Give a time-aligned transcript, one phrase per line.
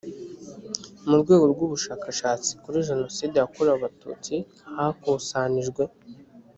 [1.07, 4.35] mu rwego rw ubushakashatsi kuri jenoside yakorewe abatutsi
[4.75, 5.83] hakusanijwe